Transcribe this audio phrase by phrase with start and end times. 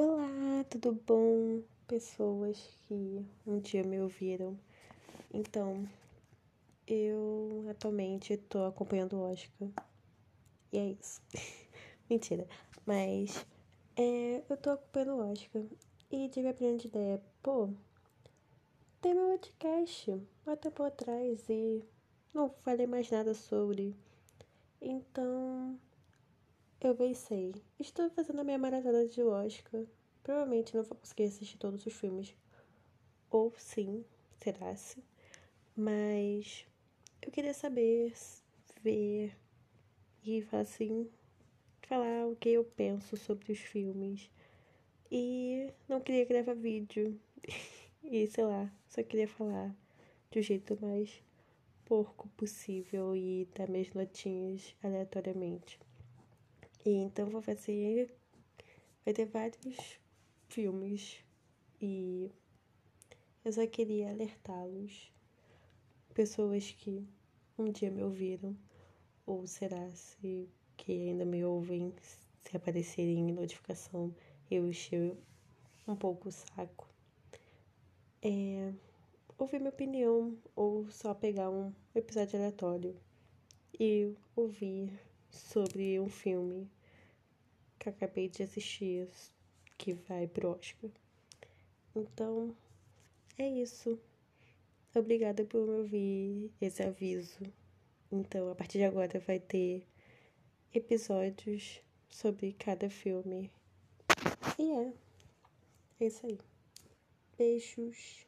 [0.00, 1.60] Olá, tudo bom?
[1.88, 2.56] Pessoas
[2.86, 4.56] que um dia me ouviram.
[5.34, 5.88] Então,
[6.86, 9.68] eu atualmente tô acompanhando o Oscar.
[10.72, 11.20] E é isso.
[12.08, 12.46] Mentira.
[12.86, 13.44] Mas
[13.96, 15.64] é, eu tô acompanhando o Oscar.
[16.12, 17.68] E tive a brilhante ideia, pô,
[19.00, 21.82] tem meu podcast há tempo atrás e
[22.32, 23.96] não falei mais nada sobre.
[24.80, 25.76] Então,
[26.80, 29.84] eu pensei, estou fazendo a minha maratona de Oscar.
[30.22, 32.36] Provavelmente não vou conseguir assistir todos os filmes.
[33.30, 34.04] Ou sim,
[34.36, 35.02] será-se.
[35.76, 36.66] Mas
[37.20, 38.14] eu queria saber,
[38.80, 39.36] ver
[40.24, 41.10] e falar assim,
[41.82, 44.30] falar o que eu penso sobre os filmes.
[45.10, 47.20] E não queria gravar vídeo.
[48.04, 49.74] e sei lá, só queria falar
[50.30, 51.22] do jeito mais
[51.84, 55.87] porco possível e dar minhas notinhas aleatoriamente.
[56.88, 58.16] E então vou fazer.
[59.04, 60.00] Vai ter vários
[60.48, 61.22] filmes
[61.82, 62.30] e
[63.44, 65.12] eu só queria alertá-los,
[66.14, 67.06] pessoas que
[67.58, 68.56] um dia me ouviram,
[69.26, 74.14] ou será se que ainda me ouvem, se aparecerem em notificação,
[74.50, 75.14] eu encher
[75.86, 76.88] um pouco o saco.
[78.22, 78.72] É,
[79.36, 82.96] ouvir minha opinião ou só pegar um episódio aleatório
[83.78, 84.90] e ouvir
[85.30, 86.66] sobre um filme
[87.78, 89.08] que acabei de assistir
[89.76, 90.90] que vai pro Oscar.
[91.94, 92.54] Então,
[93.38, 93.98] é isso.
[94.94, 97.40] Obrigada por me ouvir esse aviso.
[98.10, 99.86] Então, a partir de agora vai ter
[100.74, 103.50] episódios sobre cada filme.
[104.58, 104.92] E é.
[106.00, 106.38] É isso aí.
[107.36, 108.27] Beijos.